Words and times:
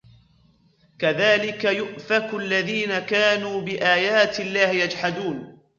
كذلك 0.99 1.65
يؤفك 1.65 2.33
الذين 2.33 2.99
كانوا 2.99 3.61
بآيات 3.61 4.39
الله 4.39 4.69
يجحدون 4.69 5.61